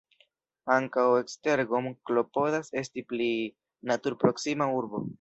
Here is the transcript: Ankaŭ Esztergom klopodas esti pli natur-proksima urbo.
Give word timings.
Ankaŭ 0.75 1.03
Esztergom 1.17 1.91
klopodas 2.11 2.75
esti 2.83 3.07
pli 3.13 3.31
natur-proksima 3.93 4.75
urbo. 4.83 5.09